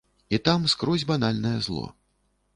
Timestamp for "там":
0.47-0.65